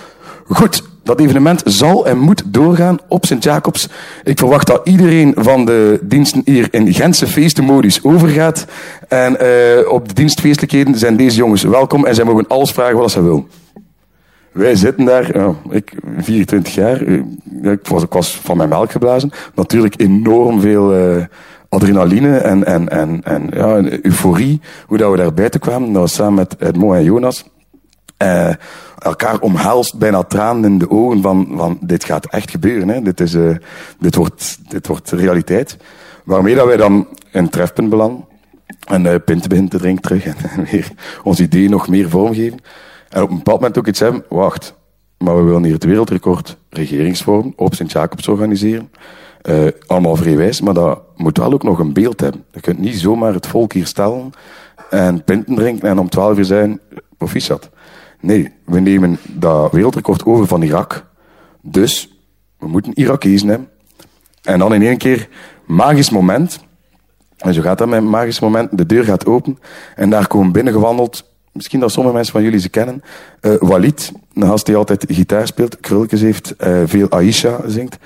Goed, 0.49 0.83
dat 1.03 1.21
evenement 1.21 1.63
zal 1.65 2.07
en 2.07 2.19
moet 2.19 2.43
doorgaan 2.47 2.99
op 3.09 3.27
Sint-Jacobs. 3.27 3.89
Ik 4.25 4.39
verwacht 4.39 4.67
dat 4.67 4.81
iedereen 4.85 5.35
van 5.37 5.65
de 5.65 5.99
diensten 6.03 6.43
hier 6.45 6.69
in 6.71 6.93
Gentse 6.95 7.27
feestenmodus 7.27 8.05
overgaat. 8.05 8.67
En 9.09 9.37
uh, 9.43 9.93
op 9.93 10.09
de 10.09 10.15
dienstfeestelijkheden 10.15 10.99
zijn 10.99 11.17
deze 11.17 11.37
jongens 11.37 11.63
welkom 11.63 12.07
en 12.07 12.15
zij 12.15 12.25
mogen 12.25 12.47
alles 12.49 12.71
vragen 12.71 12.97
wat 12.97 13.11
ze 13.11 13.23
willen. 13.23 13.47
Wij 14.53 14.75
zitten 14.75 15.05
daar, 15.05 15.37
ja, 15.39 15.55
ik 15.71 15.93
24 16.19 16.75
jaar, 16.75 17.03
eh, 17.03 17.73
ik 17.73 17.87
was, 17.87 18.03
ik 18.03 18.13
was 18.13 18.37
van 18.37 18.57
mijn 18.57 18.69
melk 18.69 18.91
geblazen. 18.91 19.31
Natuurlijk 19.55 20.01
enorm 20.01 20.61
veel 20.61 20.97
uh, 20.99 21.25
adrenaline 21.69 22.37
en, 22.37 22.65
en, 22.65 22.89
en, 22.89 23.23
en 23.25 23.49
ja, 23.53 23.77
een 23.77 24.07
euforie, 24.07 24.61
hoe 24.87 24.99
dat 24.99 25.11
we 25.11 25.17
daar 25.17 25.35
buiten 25.35 25.61
kwamen. 25.61 25.93
Dat 25.93 26.03
was 26.03 26.15
samen 26.15 26.35
met 26.35 26.57
Edmo 26.59 26.93
en 26.93 27.05
Jonas. 27.05 27.45
Uh, 28.23 28.53
elkaar 28.99 29.41
omhelst, 29.41 29.99
bijna 29.99 30.23
tranen 30.23 30.65
in 30.65 30.79
de 30.79 30.91
ogen 30.91 31.23
van, 31.23 31.49
van 31.57 31.79
dit 31.81 32.05
gaat 32.05 32.27
echt 32.27 32.51
gebeuren. 32.51 32.89
Hè. 32.89 33.03
Dit, 33.03 33.21
is, 33.21 33.35
uh, 33.35 33.57
dit, 33.99 34.15
wordt, 34.15 34.59
dit 34.71 34.87
wordt 34.87 35.11
realiteit. 35.11 35.77
Waarmee 36.25 36.55
dat 36.55 36.67
wij 36.67 36.77
dan 36.77 37.09
het 37.31 37.53
trefpunt 37.53 37.91
belanden. 37.91 38.27
En 38.87 39.05
uh, 39.05 39.15
pinten 39.25 39.69
te 39.69 39.79
drinken 39.79 40.03
terug. 40.03 40.25
En 40.57 40.65
weer 40.71 40.91
ons 41.23 41.41
idee 41.41 41.69
nog 41.69 41.89
meer 41.89 42.09
vormgeven. 42.09 42.59
En 43.09 43.23
op 43.23 43.31
een 43.31 43.37
bepaald 43.37 43.61
moment 43.61 43.79
ook 43.79 43.87
iets 43.87 44.01
hebben. 44.01 44.25
Wacht, 44.29 44.75
maar 45.19 45.37
we 45.37 45.43
willen 45.43 45.65
hier 45.65 45.75
het 45.75 45.85
wereldrecord 45.85 46.57
regeringsvorm 46.71 47.53
op 47.57 47.75
Sint-Jacobs 47.75 48.29
organiseren. 48.29 48.91
Uh, 49.49 49.69
allemaal 49.87 50.17
vrijwijs, 50.17 50.61
maar 50.61 50.75
dat 50.75 51.03
moet 51.17 51.39
wel 51.39 51.53
ook 51.53 51.63
nog 51.63 51.79
een 51.79 51.93
beeld 51.93 52.21
hebben. 52.21 52.45
Je 52.53 52.61
kunt 52.61 52.79
niet 52.79 52.99
zomaar 52.99 53.35
het 53.35 53.47
volk 53.47 53.73
hier 53.73 53.87
stellen 53.87 54.31
en 54.91 55.25
pinten 55.25 55.55
drinken 55.55 55.89
en 55.89 55.99
om 55.99 56.09
twaalf 56.09 56.39
uur 56.39 56.45
zijn 56.45 56.81
proficiat. 57.17 57.71
Nee, 58.21 58.53
we 58.65 58.81
nemen 58.81 59.19
dat 59.27 59.73
wereldrecord 59.73 60.25
over 60.25 60.47
van 60.47 60.63
Irak. 60.63 61.07
Dus 61.63 62.19
we 62.59 62.69
moeten 62.69 62.95
Irakezen 62.95 63.49
hebben. 63.49 63.69
En 64.43 64.59
dan 64.59 64.75
in 64.75 64.83
één 64.83 64.99
keer, 64.99 65.29
magisch 65.67 66.11
moment. 66.11 66.59
En 67.37 67.55
zo 67.55 67.63
gaat 67.63 67.79
dat 67.79 67.89
met 67.89 67.99
een 67.99 68.11
magisch 68.11 68.41
moment. 68.41 68.79
De 68.79 68.87
deur 68.87 69.05
gaat 69.05 69.27
open 69.27 69.59
en 69.95 70.11
daar 70.11 70.27
komen 70.27 70.53
binnengewandeld 70.53 71.28
misschien 71.59 71.81
dat 71.81 71.93
sommige 71.93 72.15
mensen 72.15 72.33
van 72.33 72.43
jullie 72.43 72.61
ze 72.61 72.69
kennen. 72.69 73.03
Uh, 73.41 73.55
Walid, 73.59 74.13
een 74.35 74.47
gast 74.49 74.67
die 74.67 74.77
altijd 74.77 75.05
gitaar 75.09 75.47
speelt, 75.47 75.81
krulletjes 75.81 76.21
heeft, 76.21 76.55
uh, 76.61 76.79
veel 76.85 77.11
Aisha 77.11 77.61
zingt. 77.67 77.97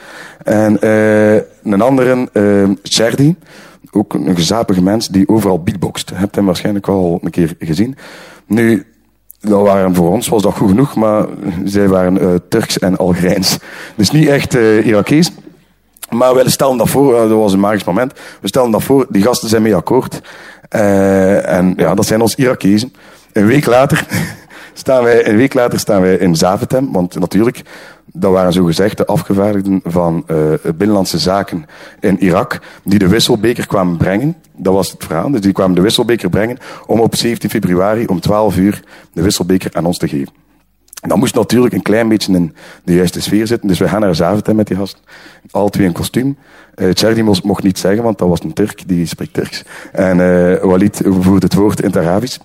En 0.45 0.79
uh, 0.81 1.35
een 1.62 1.81
andere, 1.81 2.29
Cherdi, 2.83 3.37
ook 3.91 4.15
een 4.15 4.37
gezapige 4.37 4.83
mens 4.83 5.09
die 5.09 5.29
overal 5.29 5.62
beatboxt. 5.62 6.09
Je 6.09 6.15
hebt 6.15 6.35
hem 6.35 6.45
waarschijnlijk 6.45 6.88
al 6.88 7.19
een 7.23 7.31
keer 7.31 7.55
gezien. 7.59 7.97
Nu, 8.47 8.87
dat 9.41 9.62
waren 9.62 9.95
voor 9.95 10.11
ons 10.11 10.29
was 10.29 10.43
dat 10.43 10.55
goed 10.55 10.69
genoeg, 10.69 10.95
maar 10.95 11.27
zij 11.65 11.88
waren 11.88 12.43
Turks 12.49 12.79
en 12.79 12.97
Algerijns. 12.97 13.59
Dus 13.95 14.11
niet 14.11 14.29
echt 14.29 14.55
Irakees. 14.85 15.33
Maar 16.11 16.35
we 16.35 16.50
stellen 16.50 16.77
dat 16.77 16.88
voor, 16.88 17.12
dat 17.12 17.31
was 17.31 17.53
een 17.53 17.61
magisch 17.61 17.85
moment. 17.85 18.12
We 18.41 18.49
stellen 18.49 18.71
dat 18.71 18.83
voor, 18.83 19.07
die 19.09 19.23
gasten 19.23 19.49
zijn 19.49 19.62
mee 19.62 19.75
akkoord. 19.75 20.21
en 20.69 21.75
ja, 21.77 21.95
dat 21.95 22.07
zijn 22.07 22.21
ons 22.21 22.35
Irakezen. 22.35 22.93
Een 23.33 23.47
week 23.47 23.67
later 23.67 24.07
staan 24.73 25.03
wij, 25.03 25.29
een 25.29 25.37
week 25.37 25.55
later 25.55 25.79
staan 25.79 26.01
wij 26.01 26.17
in 26.17 26.37
Zaventem, 26.37 26.93
want 26.93 27.19
natuurlijk, 27.19 27.62
dat 28.07 28.33
waren 28.33 28.53
zogezegd 28.53 28.97
de 28.97 29.07
afgevaardigden 29.07 29.81
van 29.85 30.25
uh, 30.27 30.53
Binnenlandse 30.62 31.19
Zaken 31.19 31.67
in 32.01 32.23
Irak, 32.23 32.61
die 32.85 32.99
de 32.99 33.09
wisselbeker 33.09 33.67
kwamen 33.67 33.97
brengen. 33.97 34.37
Dat 34.57 34.75
was 34.75 34.91
het 34.91 35.05
verhaal. 35.05 35.31
Dus 35.31 35.41
die 35.41 35.53
kwamen 35.53 35.75
de 35.75 35.81
wisselbeker 35.81 36.31
brengen 36.31 36.59
om 36.87 37.01
op 37.01 37.17
17 37.17 37.51
februari 37.51 38.07
om 38.07 38.21
12 38.21 38.57
uur 38.57 38.83
de 39.12 39.23
wisselbeker 39.23 39.71
aan 39.75 39.87
ons 39.87 39.99
te 39.99 40.09
geven. 40.09 40.33
Dat 41.07 41.19
moest 41.19 41.35
natuurlijk 41.35 41.75
een 41.75 41.83
klein 41.83 42.09
beetje 42.09 42.33
in 42.33 42.55
de 42.85 42.95
juiste 42.95 43.23
sfeer 43.23 43.47
zitten. 43.47 43.69
Dus 43.69 43.79
we 43.79 43.89
gaan 43.89 44.01
naar 44.01 44.15
Zaventem 44.15 44.57
met 44.57 44.67
die 44.67 44.77
gast. 44.77 45.01
Al 45.51 45.69
twee 45.69 45.87
in 45.87 45.93
kostuum. 45.93 46.37
Uh, 47.05 47.41
mocht 47.43 47.62
niet 47.62 47.79
zeggen, 47.79 48.03
want 48.03 48.19
dat 48.19 48.29
was 48.29 48.43
een 48.43 48.53
Turk, 48.53 48.89
die 48.89 49.07
spreekt 49.07 49.33
Turks. 49.33 49.65
En 49.93 50.19
uh, 50.19 50.62
Walid 50.62 51.01
voerde 51.05 51.47
het 51.47 51.55
woord 51.55 51.81
in 51.81 51.87
het 51.87 51.97
Arabisch. 51.97 52.39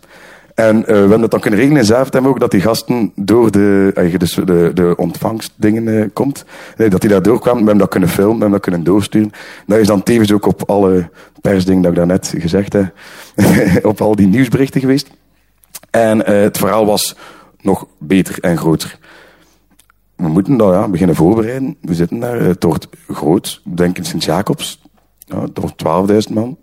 En 0.58 0.78
uh, 0.78 0.86
we 0.86 0.94
hebben 0.94 1.22
dat 1.22 1.32
dan 1.32 1.40
kunnen 1.40 1.60
regelen 1.60 1.82
in 1.82 1.88
Zaventem 1.88 2.28
ook, 2.28 2.40
dat 2.40 2.52
die 2.52 2.62
gasten 2.62 3.12
door 3.16 3.52
de, 3.52 3.92
uh, 3.98 4.18
dus 4.18 4.34
de, 4.34 4.72
de 4.74 4.94
ontvangstdingen 4.96 5.88
uh, 5.88 6.06
komt. 6.14 6.46
Nee, 6.78 6.90
dat 6.90 7.02
die 7.02 7.10
daar 7.10 7.22
doorkwamen. 7.22 7.60
We 7.60 7.66
hebben 7.66 7.84
dat 7.84 7.90
kunnen 7.90 8.10
filmen, 8.10 8.36
we 8.36 8.42
hebben 8.42 8.60
dat 8.60 8.62
kunnen 8.62 8.84
doorsturen. 8.84 9.32
Dat 9.66 9.78
is 9.78 9.88
dan 9.88 10.04
tevens 10.04 10.32
ook 10.32 10.46
op 10.46 10.70
alle 10.70 11.10
persdingen 11.42 11.82
dat 11.82 11.92
ik 11.92 11.98
daarnet 11.98 12.34
gezegd 12.38 12.74
heb, 12.74 12.94
op 13.92 14.02
al 14.02 14.16
die 14.16 14.28
nieuwsberichten 14.28 14.82
geweest. 14.82 15.10
En 15.90 16.26
het 16.26 16.58
verhaal 16.58 16.86
was 16.86 17.16
nog 17.62 17.88
beter 17.98 18.40
en 18.40 18.58
groter. 18.58 19.00
We 20.16 20.28
moeten 20.28 20.58
dat 20.58 20.74
ja, 20.74 20.88
beginnen 20.88 21.16
voorbereiden. 21.16 21.78
We 21.82 21.94
zitten 21.94 22.20
daar, 22.20 22.40
het 22.40 22.64
wordt 22.64 22.88
groot, 23.08 23.62
denk 23.64 23.98
in 23.98 24.06
Sint-Jacobs. 24.06 24.82
Ja, 25.20 25.42
het 25.42 25.58
wordt 25.58 26.30
12.000 26.30 26.34
man. 26.34 26.58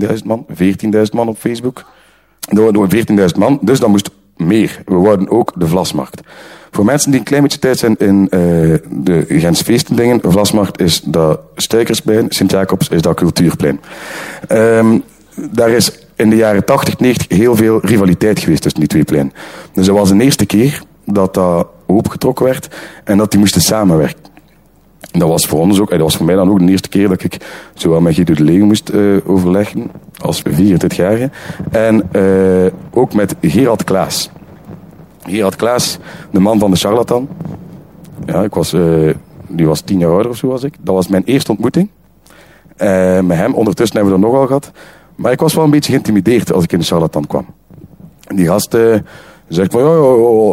13.000 0.00 0.24
man, 0.24 0.46
14.000 0.52 1.00
man 1.12 1.28
op 1.28 1.38
Facebook. 1.38 1.84
Dat 2.48 2.74
waren 2.74 3.30
14.000 3.30 3.38
man, 3.38 3.58
dus 3.60 3.80
dat 3.80 3.88
moest 3.88 4.10
meer. 4.36 4.82
We 4.84 4.94
wouden 4.94 5.30
ook 5.30 5.52
de 5.54 5.66
Vlasmarkt. 5.66 6.20
Voor 6.70 6.84
mensen 6.84 7.10
die 7.10 7.20
een 7.20 7.26
klein 7.26 7.42
beetje 7.42 7.58
tijd 7.58 7.78
zijn 7.78 7.96
in 7.96 8.20
uh, 8.20 8.30
de 8.90 9.24
Gens 9.28 9.62
feestendingen, 9.62 10.20
Vlasmarkt 10.22 10.80
is 10.80 11.00
dat 11.00 11.40
Stuikersplein, 11.54 12.26
Sint-Jacobs 12.28 12.88
is 12.88 13.02
dat 13.02 13.16
Cultuurplein. 13.16 13.80
Um, 14.48 15.02
daar 15.50 15.70
is 15.70 15.92
in 16.16 16.30
de 16.30 16.36
jaren 16.36 16.64
80, 16.64 16.98
90 16.98 17.38
heel 17.38 17.56
veel 17.56 17.80
rivaliteit 17.82 18.38
geweest 18.38 18.62
tussen 18.62 18.80
die 18.80 18.88
twee 18.88 19.04
pleinen. 19.04 19.32
Dus 19.72 19.86
dat 19.86 19.96
was 19.96 20.08
de 20.08 20.22
eerste 20.22 20.46
keer 20.46 20.82
dat 21.04 21.34
dat 21.34 21.66
opengetrokken 21.86 22.44
werd 22.44 22.68
en 23.04 23.18
dat 23.18 23.30
die 23.30 23.40
moesten 23.40 23.60
samenwerken. 23.60 24.24
Dat 25.10 25.28
was 25.28 25.46
voor 25.46 25.60
ons 25.60 25.80
ook, 25.80 25.90
dat 25.90 26.00
was 26.00 26.16
voor 26.16 26.26
mij 26.26 26.34
dan 26.34 26.50
ook 26.50 26.58
de 26.58 26.70
eerste 26.70 26.88
keer 26.88 27.08
dat 27.08 27.22
ik 27.22 27.36
zowel 27.74 28.00
met 28.00 28.14
Guido 28.14 28.34
de 28.34 28.44
Leeuw 28.44 28.66
moest 28.66 28.90
uh, 28.90 29.16
overleggen, 29.24 29.90
als 30.18 30.42
24-jarige, 30.42 31.30
en 31.70 32.08
uh, 32.12 32.72
ook 32.90 33.14
met 33.14 33.34
Gerald 33.40 33.84
Klaas. 33.84 34.30
Gerald 35.22 35.56
Klaas, 35.56 35.98
de 36.30 36.40
man 36.40 36.58
van 36.58 36.70
de 36.70 36.76
charlatan. 36.76 37.28
Ja, 38.26 38.42
ik 38.42 38.54
was, 38.54 38.72
uh, 38.72 39.14
die 39.48 39.66
was 39.66 39.80
tien 39.80 39.98
jaar 39.98 40.10
ouder 40.10 40.30
of 40.30 40.36
zo 40.36 40.48
was 40.48 40.62
ik. 40.62 40.74
Dat 40.80 40.94
was 40.94 41.08
mijn 41.08 41.24
eerste 41.24 41.50
ontmoeting. 41.50 41.90
met 43.22 43.36
hem, 43.36 43.54
ondertussen 43.54 43.96
hebben 43.96 44.14
we 44.14 44.26
er 44.26 44.30
nogal 44.30 44.46
gehad. 44.46 44.70
Maar 45.14 45.32
ik 45.32 45.40
was 45.40 45.54
wel 45.54 45.64
een 45.64 45.70
beetje 45.70 45.92
geïntimideerd 45.92 46.52
als 46.52 46.64
ik 46.64 46.72
in 46.72 46.78
de 46.78 46.84
charlatan 46.84 47.26
kwam. 47.26 47.46
En 48.26 48.36
die 48.36 48.46
gast 48.46 48.76
zegt 49.48 49.72
van, 49.72 49.82
ja, 49.82 49.92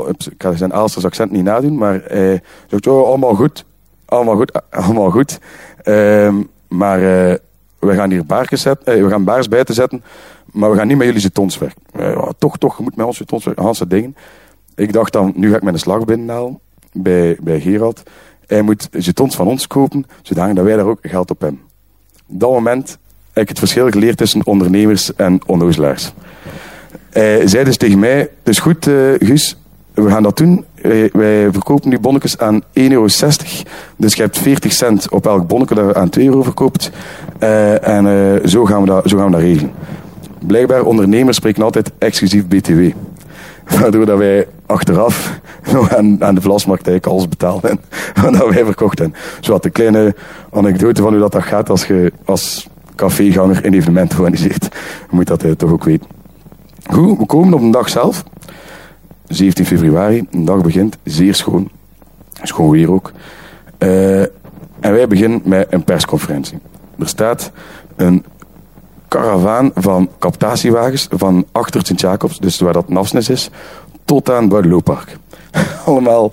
ja, 0.05 0.13
ik 0.31 0.33
ga 0.38 0.55
zijn 0.55 0.74
Aalsters 0.74 1.05
accent 1.05 1.31
niet 1.31 1.43
nadoen, 1.43 1.77
maar 1.77 2.01
hij 2.07 2.41
zegt, 2.67 2.85
ja, 2.85 2.91
allemaal 2.91 3.35
goed 3.35 3.65
allemaal 4.05 4.35
goed. 4.35 4.62
Allemaal 4.69 5.09
goed. 5.09 5.39
Uh, 5.83 6.35
maar 6.67 7.00
uh, 7.00 7.33
we 7.79 7.93
gaan 7.93 8.12
hier 8.12 8.25
baars 8.25 8.50
zetten, 8.50 8.97
uh, 8.97 9.03
we 9.03 9.09
gaan 9.09 9.24
baars 9.24 9.47
bij 9.47 9.63
te 9.63 9.74
zetten, 9.74 10.03
maar 10.51 10.71
we 10.71 10.77
gaan 10.77 10.88
niet 10.88 10.97
met 10.97 11.05
jullie 11.07 11.21
jetons 11.21 11.57
werken. 11.57 11.81
Uh, 12.00 12.29
toch, 12.38 12.57
toch, 12.57 12.77
je 12.77 12.83
moet 12.83 12.95
met 12.95 13.05
ons 13.05 13.17
jetons 13.17 13.45
werken, 13.45 13.63
Hanse 13.63 13.88
dingen. 13.88 14.15
Ik 14.75 14.93
dacht 14.93 15.13
dan, 15.13 15.33
nu 15.35 15.50
ga 15.50 15.55
ik 15.55 15.63
mijn 15.63 15.79
slag 15.79 16.05
binnenhalen 16.05 16.59
bij, 16.91 17.38
bij 17.41 17.59
Gerald. 17.59 18.03
Hij 18.47 18.62
moet 18.62 18.88
jetons 18.91 19.35
van 19.35 19.47
ons 19.47 19.67
kopen, 19.67 20.05
zodat 20.21 20.53
wij 20.53 20.75
daar 20.75 20.85
ook 20.85 21.00
geld 21.01 21.31
op 21.31 21.41
hebben. 21.41 21.62
Op 22.27 22.39
dat 22.39 22.50
moment 22.50 22.97
heb 23.31 23.43
ik 23.43 23.50
het 23.50 23.59
verschil 23.59 23.89
geleerd 23.89 24.17
tussen 24.17 24.45
ondernemers 24.45 25.15
en 25.15 25.39
onnozelaars. 25.45 26.13
Hij 27.09 27.47
zei 27.47 27.63
dus 27.63 27.77
tegen 27.77 28.00
mij, 28.00 28.19
het 28.19 28.29
is 28.43 28.59
goed 28.59 28.83
Guus, 29.19 29.57
we 29.95 30.09
gaan 30.09 30.23
dat 30.23 30.37
doen. 30.37 30.65
Wij, 31.11 31.49
verkopen 31.51 31.89
nu 31.89 31.99
bonnetjes 31.99 32.37
aan 32.37 32.61
1,60 32.61 32.69
euro. 32.73 33.07
Dus 33.97 34.13
je 34.13 34.21
hebt 34.21 34.37
40 34.37 34.73
cent 34.73 35.09
op 35.09 35.25
elk 35.25 35.47
bonnetje 35.47 35.75
dat 35.75 35.85
je 35.85 35.95
aan 35.95 36.09
2 36.09 36.25
euro 36.25 36.43
verkoopt. 36.43 36.91
Uh, 37.39 37.87
en 37.87 38.05
uh, 38.05 38.45
zo, 38.47 38.65
gaan 38.65 38.81
we 38.81 38.87
dat, 38.87 39.09
zo 39.09 39.17
gaan 39.17 39.25
we 39.25 39.31
dat 39.31 39.41
regelen. 39.41 39.71
Blijkbaar, 40.47 40.83
ondernemers 40.83 41.37
spreken 41.37 41.63
altijd 41.63 41.91
exclusief 41.97 42.47
BTW. 42.47 42.81
Waardoor 43.79 44.05
dat 44.05 44.17
wij 44.17 44.47
achteraf 44.65 45.39
nog 45.73 45.95
aan, 45.95 46.23
aan 46.23 46.35
de 46.35 46.41
vlasmarkt 46.41 46.87
eigenlijk 46.87 47.17
alles 47.17 47.29
betalen 47.29 47.79
dat 48.39 48.49
wij 48.49 48.65
verkocht 48.65 48.99
hebben. 48.99 49.17
Zo 49.39 49.51
wat 49.51 49.65
een 49.65 49.71
kleine 49.71 50.15
anekdote 50.51 51.01
van 51.01 51.11
hoe 51.11 51.21
dat, 51.21 51.31
dat 51.31 51.43
gaat 51.43 51.69
als 51.69 51.87
je 51.87 52.11
als 52.25 52.67
caféganger 52.95 53.65
een 53.65 53.73
evenement 53.73 54.13
organiseert. 54.13 54.63
Je 55.09 55.15
moet 55.15 55.27
dat 55.27 55.45
toch 55.57 55.71
ook 55.71 55.83
weten. 55.83 56.07
Goed, 56.91 57.17
we 57.17 57.25
komen 57.25 57.53
op 57.53 57.59
de 57.59 57.69
dag 57.69 57.89
zelf. 57.89 58.23
17 59.27 59.65
februari, 59.65 60.27
een 60.32 60.46
dag 60.46 60.62
begint, 60.62 60.98
zeer 61.03 61.36
schoon. 61.36 61.70
Schoon 62.44 62.70
weer 62.70 62.91
ook. 62.91 63.12
Uh, 63.79 64.22
en 64.79 64.91
wij 64.91 65.08
beginnen 65.08 65.41
met 65.44 65.67
een 65.70 65.84
persconferentie. 65.84 66.60
Er 67.00 67.08
staat 67.08 67.51
een 67.96 68.25
karavaan 69.08 69.72
van 69.75 70.10
captatiewagens 70.20 71.08
van 71.12 71.46
achter 71.51 71.86
Sint-Jacobs, 71.86 72.39
dus 72.39 72.60
waar 72.60 72.74
dat 72.74 72.89
Nafsnes 72.89 73.29
is, 73.29 73.50
tot 74.05 74.29
aan 74.29 74.41
het 74.41 74.50
Boudelooppark. 74.50 75.17
allemaal, 75.86 76.32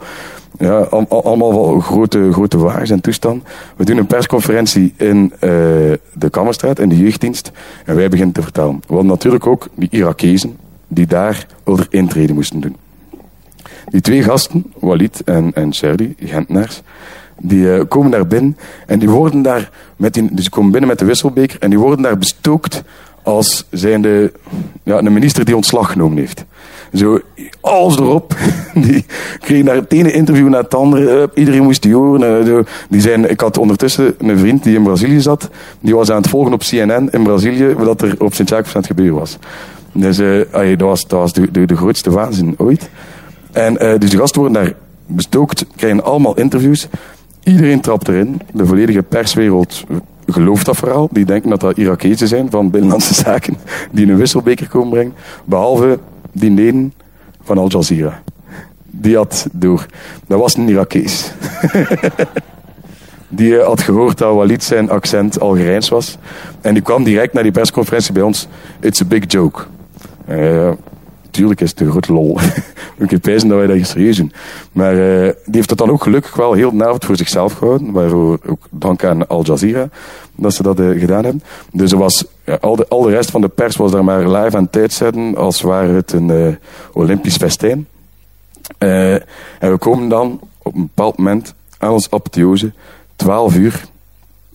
ja, 0.58 0.78
allemaal 1.08 1.54
wel 1.54 1.80
grote, 1.80 2.32
grote 2.32 2.58
wagens 2.58 2.90
en 2.90 3.00
toestand. 3.00 3.42
We 3.76 3.84
doen 3.84 3.96
een 3.96 4.06
persconferentie 4.06 4.94
in 4.96 5.32
uh, 5.34 5.40
de 6.14 6.30
Kammerstraat, 6.30 6.78
in 6.78 6.88
de 6.88 6.98
jeugddienst. 6.98 7.52
En 7.84 7.96
wij 7.96 8.08
beginnen 8.08 8.34
te 8.34 8.42
vertellen. 8.42 8.82
Hadden 8.86 9.06
natuurlijk 9.06 9.46
ook 9.46 9.68
die 9.74 9.88
Irakezen, 9.90 10.56
die 10.88 11.06
daar 11.06 11.46
onder 11.64 11.86
intreden 11.90 12.34
moesten 12.34 12.60
doen. 12.60 12.76
Die 13.90 14.00
twee 14.00 14.22
gasten, 14.22 14.72
Walid 14.78 15.22
en, 15.24 15.50
en 15.54 15.74
Sherdy, 15.74 16.14
Gentenaars, 16.18 16.82
die 17.38 17.60
uh, 17.60 17.80
komen 17.88 18.10
daar 18.10 18.26
binnen 18.26 18.56
en 18.86 18.98
die 18.98 19.10
worden 19.10 19.42
daar 19.42 19.70
met 19.96 20.14
die, 20.14 20.34
dus 20.34 20.48
komen 20.48 20.70
binnen 20.70 20.90
met 20.90 20.98
de 20.98 21.04
wisselbeker 21.04 21.56
en 21.60 21.70
die 21.70 21.78
worden 21.78 22.02
daar 22.02 22.18
bestookt 22.18 22.82
als 23.22 23.66
zijnde 23.70 24.32
ja, 24.82 24.98
een 24.98 25.12
minister 25.12 25.44
die 25.44 25.56
ontslag 25.56 25.92
genomen 25.92 26.18
heeft. 26.18 26.44
Zo, 26.92 27.20
alles 27.60 27.96
erop. 27.96 28.36
Die 28.74 29.04
kregen 29.40 29.64
daar 29.64 29.74
het 29.74 29.92
ene 29.92 30.12
interview 30.12 30.48
na 30.48 30.60
het 30.60 30.74
andere. 30.74 31.30
Iedereen 31.34 31.62
moest 31.62 31.82
die 31.82 31.94
horen. 31.94 32.46
Eh, 32.46 32.58
die 32.88 33.00
zijn, 33.00 33.30
ik 33.30 33.40
had 33.40 33.58
ondertussen 33.58 34.14
een 34.18 34.38
vriend 34.38 34.64
die 34.64 34.76
in 34.76 34.82
Brazilië 34.82 35.20
zat. 35.20 35.50
Die 35.80 35.94
was 35.94 36.10
aan 36.10 36.16
het 36.16 36.28
volgen 36.28 36.52
op 36.52 36.60
CNN 36.60 37.08
in 37.10 37.22
Brazilië 37.22 37.74
wat 37.74 38.02
er 38.02 38.14
op 38.18 38.34
Sint-Jacobs 38.34 38.74
aan 38.74 38.80
het 38.80 38.86
gebeuren 38.86 39.18
was. 39.18 39.38
Dus 39.92 40.18
uh, 40.18 40.44
dat 40.52 40.88
was, 40.88 41.06
dat 41.06 41.18
was 41.18 41.32
de, 41.32 41.66
de 41.66 41.76
grootste 41.76 42.10
waanzin 42.10 42.54
ooit. 42.56 42.90
En 43.52 43.84
uh, 43.84 43.98
dus 43.98 44.10
de 44.10 44.16
gasten 44.16 44.40
worden 44.40 44.64
daar 44.64 44.74
bestookt, 45.06 45.66
krijgen 45.76 46.04
allemaal 46.04 46.36
interviews. 46.36 46.88
Iedereen 47.42 47.80
trapt 47.80 48.08
erin. 48.08 48.40
De 48.52 48.66
volledige 48.66 49.02
perswereld 49.02 49.84
gelooft 50.26 50.66
dat 50.66 50.76
verhaal. 50.76 51.08
Die 51.10 51.24
denken 51.24 51.50
dat 51.50 51.60
dat 51.60 51.76
Irakezen 51.76 52.28
zijn 52.28 52.50
van 52.50 52.70
Binnenlandse 52.70 53.14
Zaken. 53.24 53.56
Die 53.90 54.06
een 54.06 54.16
wisselbeker 54.16 54.68
komen 54.68 54.90
brengen. 54.90 55.14
Behalve 55.44 55.98
die 56.32 56.50
neden 56.50 56.92
van 57.42 57.58
Al 57.58 57.68
Jazeera. 57.68 58.22
Die 58.90 59.16
had 59.16 59.46
door. 59.52 59.86
Dat 60.26 60.38
was 60.38 60.56
een 60.56 60.68
Irakees. 60.68 61.32
die 63.28 63.58
had 63.58 63.82
gehoord 63.82 64.18
dat 64.18 64.34
Walid 64.34 64.64
zijn 64.64 64.90
accent 64.90 65.40
Algerijns 65.40 65.88
was. 65.88 66.18
En 66.60 66.74
die 66.74 66.82
kwam 66.82 67.04
direct 67.04 67.32
naar 67.32 67.42
die 67.42 67.52
persconferentie 67.52 68.12
bij 68.12 68.22
ons. 68.22 68.48
It's 68.80 69.00
a 69.00 69.04
big 69.04 69.24
joke. 69.26 69.62
Uh, 70.28 70.70
tuurlijk 71.32 71.60
is 71.60 71.70
het 71.70 71.80
een 71.80 71.90
grote 71.90 72.12
lol. 72.12 72.38
ik 72.98 73.10
heb 73.10 73.24
dat 73.48 73.58
wij 73.58 73.66
dat 73.66 73.86
serieus 73.86 74.16
doen. 74.16 74.32
Maar 74.72 74.94
uh, 74.94 75.28
die 75.44 75.54
heeft 75.54 75.70
het 75.70 75.78
dan 75.78 75.90
ook 75.90 76.02
gelukkig 76.02 76.34
wel 76.34 76.52
heel 76.52 76.70
de 76.70 77.04
voor 77.04 77.16
zichzelf 77.16 77.52
gehouden. 77.52 77.92
Waarvoor 77.92 78.38
ook 78.46 78.66
dank 78.70 79.04
aan 79.04 79.28
Al 79.28 79.44
Jazeera 79.44 79.88
dat 80.36 80.54
ze 80.54 80.62
dat 80.62 80.80
uh, 80.80 81.00
gedaan 81.00 81.24
hebben. 81.24 81.42
Dus 81.72 81.92
er 81.92 81.98
was, 81.98 82.24
al, 82.60 82.76
de, 82.76 82.88
al 82.88 83.02
de 83.02 83.10
rest 83.10 83.30
van 83.30 83.40
de 83.40 83.48
pers 83.48 83.76
was 83.76 83.90
daar 83.90 84.04
maar 84.04 84.28
live 84.28 84.56
aan 84.56 84.70
tijd 84.70 84.92
zetten. 84.92 85.36
Als 85.36 85.60
ware 85.60 85.92
het 85.92 86.12
een 86.12 86.28
uh, 86.28 86.48
Olympisch 86.92 87.36
festijn. 87.36 87.86
en 88.78 89.22
we 89.58 89.76
komen 89.78 90.08
dan 90.08 90.40
op 90.62 90.74
een 90.74 90.90
bepaald 90.94 91.16
moment 91.16 91.54
aan 91.78 91.92
ons 91.92 92.10
apotheose. 92.10 92.72
12 93.16 93.56
uur 93.56 93.90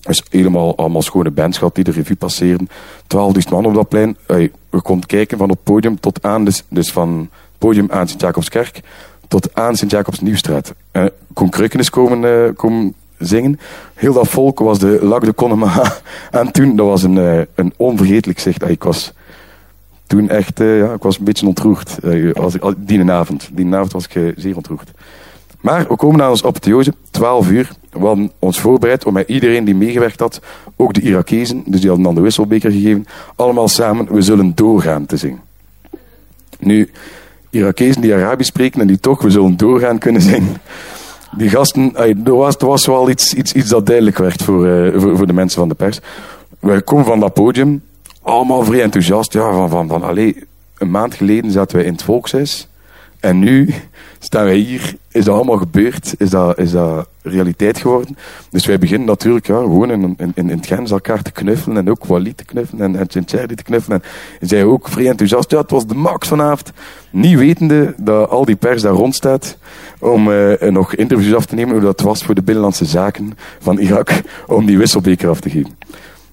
is 0.09 0.23
helemaal 0.29 0.77
allemaal 0.77 1.01
schone 1.01 1.31
bands 1.31 1.57
gehad 1.57 1.75
die 1.75 1.83
de 1.83 1.91
revue 1.91 2.15
passeren. 2.15 2.69
12.000 2.69 3.49
man 3.49 3.65
op 3.65 3.73
dat 3.73 3.89
plein. 3.89 4.17
Hey, 4.25 4.51
we 4.69 4.81
konden 4.81 5.07
kijken 5.07 5.37
van 5.37 5.49
het 5.49 5.63
podium 5.63 5.99
tot 5.99 6.23
aan, 6.23 6.45
dus, 6.45 6.63
dus 6.69 6.91
van 6.91 7.29
podium 7.57 7.91
aan 7.91 8.07
Sint-Jacobskerk 8.07 8.81
tot 9.27 9.55
aan 9.55 9.75
Sint-Jacobs 9.75 10.19
Nieuwstraat. 10.19 10.73
Uh, 10.91 11.05
kon 11.33 11.49
Krukkenis 11.49 11.89
komen, 11.89 12.23
uh, 12.23 12.55
komen 12.55 12.93
zingen. 13.17 13.59
Heel 13.93 14.13
dat 14.13 14.27
volk 14.27 14.59
was 14.59 14.79
de 14.79 14.99
Lac 15.01 15.25
de 15.25 15.33
Conema 15.33 15.93
en 16.31 16.51
toen. 16.51 16.75
Dat 16.75 16.85
was 16.85 17.03
een, 17.03 17.15
uh, 17.15 17.41
een 17.55 17.73
onvergetelijk 17.77 18.39
zicht. 18.39 18.69
ik 18.69 18.83
was 18.83 19.13
toen 20.07 20.29
echt, 20.29 20.57
ja, 20.57 20.93
ik 20.93 21.03
was 21.03 21.17
een 21.17 21.23
beetje 21.23 21.47
ontroerd. 21.47 21.97
als 22.33 22.55
ik, 22.55 22.63
die 22.77 23.11
avond. 23.11 23.49
Die 23.51 23.73
avond 23.75 23.91
was 23.91 24.07
ik 24.07 24.33
zeer 24.35 24.55
ontroerd. 24.55 24.91
Maar 25.61 25.87
we 25.87 25.95
komen 25.95 26.17
naar 26.17 26.29
ons 26.29 26.43
apotheose, 26.43 26.93
12 27.11 27.49
uur. 27.49 27.71
We 27.99 28.05
hadden 28.05 28.31
ons 28.39 28.59
voorbereid 28.59 29.05
om 29.05 29.13
met 29.13 29.27
iedereen 29.27 29.65
die 29.65 29.75
meegewerkt 29.75 30.19
had, 30.19 30.41
ook 30.75 30.93
de 30.93 31.01
Irakezen, 31.01 31.63
dus 31.65 31.79
die 31.79 31.89
hadden 31.89 32.05
dan 32.05 32.15
de 32.15 32.21
wisselbeker 32.21 32.71
gegeven, 32.71 33.05
allemaal 33.35 33.67
samen, 33.67 34.13
we 34.13 34.21
zullen 34.21 34.51
doorgaan 34.55 35.05
te 35.05 35.17
zingen. 35.17 35.41
Nu, 36.59 36.89
Irakezen 37.49 38.01
die 38.01 38.13
Arabisch 38.13 38.49
spreken 38.49 38.81
en 38.81 38.87
die 38.87 38.99
toch, 38.99 39.21
we 39.21 39.29
zullen 39.29 39.57
doorgaan 39.57 39.97
kunnen 39.97 40.21
zingen. 40.21 40.57
Die 41.37 41.49
gasten, 41.49 41.95
er 41.95 42.35
was, 42.35 42.55
was 42.57 42.85
wel 42.85 43.09
iets, 43.09 43.33
iets, 43.33 43.53
iets 43.53 43.69
dat 43.69 43.85
duidelijk 43.85 44.17
werd 44.17 44.43
voor, 44.43 44.67
uh, 44.67 45.01
voor, 45.15 45.27
de 45.27 45.33
mensen 45.33 45.59
van 45.59 45.69
de 45.69 45.75
pers. 45.75 45.99
We 46.59 46.81
komen 46.81 47.05
van 47.05 47.19
dat 47.19 47.33
podium, 47.33 47.81
allemaal 48.21 48.63
vrij 48.63 48.81
enthousiast. 48.81 49.33
Ja, 49.33 49.51
van, 49.51 49.69
van, 49.69 49.87
van 49.87 50.03
allee, 50.03 50.43
een 50.77 50.91
maand 50.91 51.15
geleden 51.15 51.51
zaten 51.51 51.75
wij 51.77 51.85
in 51.85 51.91
het 51.91 52.03
volkshuis. 52.03 52.67
En 53.19 53.39
nu 53.39 53.73
staan 54.19 54.45
wij 54.45 54.57
hier, 54.57 54.95
is 55.11 55.25
dat 55.25 55.35
allemaal 55.35 55.57
gebeurd, 55.57 56.15
is 56.17 56.29
dat, 56.29 56.57
is 56.57 56.71
dat 56.71 57.07
realiteit 57.21 57.77
geworden. 57.77 58.17
Dus 58.49 58.65
wij 58.65 58.79
beginnen 58.79 59.07
natuurlijk 59.07 59.47
ja, 59.47 59.59
gewoon 59.59 59.91
in, 59.91 60.15
in, 60.17 60.31
in 60.35 60.49
het 60.49 60.67
Gens 60.67 60.91
elkaar 60.91 61.21
te 61.21 61.31
knuffelen 61.31 61.77
en 61.77 61.89
ook 61.89 62.05
Walid 62.05 62.37
te 62.37 62.45
knuffelen 62.45 62.85
en, 62.85 62.95
en 62.95 63.25
te 63.25 63.63
knuffelen. 63.63 64.01
En 64.39 64.47
zij 64.47 64.63
ook 64.63 64.89
vrij 64.89 65.07
enthousiast, 65.07 65.51
ja 65.51 65.61
het 65.61 65.71
was 65.71 65.87
de 65.87 65.95
max 65.95 66.27
vanavond. 66.27 66.71
Niet 67.11 67.37
wetende 67.37 67.93
dat 67.97 68.29
al 68.29 68.45
die 68.45 68.55
pers 68.55 68.81
daar 68.81 68.93
rond 68.93 69.15
staat 69.15 69.57
om 69.99 70.29
uh, 70.29 70.61
nog 70.61 70.95
interviews 70.95 71.35
af 71.35 71.45
te 71.45 71.55
nemen 71.55 71.73
hoe 71.73 71.83
dat 71.83 72.01
was 72.01 72.23
voor 72.23 72.35
de 72.35 72.41
binnenlandse 72.43 72.85
zaken 72.85 73.37
van 73.59 73.77
Irak 73.77 74.21
om 74.47 74.65
die 74.65 74.77
wisselbeker 74.77 75.29
af 75.29 75.39
te 75.39 75.49
geven. 75.49 75.77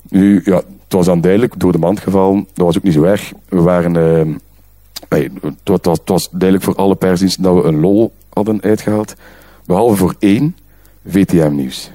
Nu, 0.09 0.41
ja, 0.45 0.57
het 0.57 0.93
was 0.93 1.07
dan 1.07 1.21
duidelijk 1.21 1.61
door 1.61 1.73
de 1.73 1.79
mand 1.79 2.01
gevallen. 2.01 2.49
Dat 2.55 2.67
was 2.67 2.77
ook 2.77 2.83
niet 2.83 2.93
zo 2.93 3.03
erg. 3.03 3.33
We 3.49 3.61
waren... 3.61 3.97
ehm, 3.97 4.33
het, 5.23 5.87
was, 6.05 6.23
het 6.23 6.31
duidelijk 6.31 6.63
voor 6.63 6.75
alle 6.75 6.95
persdiensten 6.95 7.43
dat 7.43 7.55
we 7.55 7.63
een 7.63 7.81
lol 7.81 8.13
hadden 8.33 8.63
uitgehaald. 8.63 9.15
Behalve 9.67 9.97
voor 9.97 10.15
één, 10.19 10.57
VTM-nieuws. 11.09 11.91